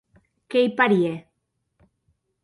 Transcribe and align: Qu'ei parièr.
Qu'ei 0.49 0.67
parièr. 0.77 1.15